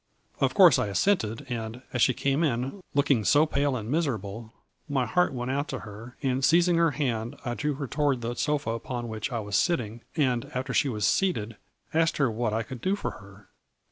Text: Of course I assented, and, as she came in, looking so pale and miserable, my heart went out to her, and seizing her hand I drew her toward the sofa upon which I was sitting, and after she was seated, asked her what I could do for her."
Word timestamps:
Of 0.39 0.55
course 0.55 0.79
I 0.79 0.87
assented, 0.87 1.45
and, 1.47 1.83
as 1.93 2.01
she 2.01 2.15
came 2.15 2.43
in, 2.43 2.81
looking 2.95 3.23
so 3.23 3.45
pale 3.45 3.75
and 3.75 3.87
miserable, 3.87 4.51
my 4.89 5.05
heart 5.05 5.31
went 5.31 5.51
out 5.51 5.67
to 5.67 5.81
her, 5.81 6.17
and 6.23 6.43
seizing 6.43 6.77
her 6.77 6.89
hand 6.89 7.35
I 7.45 7.53
drew 7.53 7.75
her 7.75 7.85
toward 7.85 8.21
the 8.21 8.33
sofa 8.33 8.71
upon 8.71 9.09
which 9.09 9.31
I 9.31 9.41
was 9.41 9.55
sitting, 9.55 10.01
and 10.15 10.45
after 10.55 10.73
she 10.73 10.89
was 10.89 11.05
seated, 11.05 11.55
asked 11.93 12.17
her 12.17 12.31
what 12.31 12.51
I 12.51 12.63
could 12.63 12.81
do 12.81 12.95
for 12.95 13.11
her." 13.11 13.49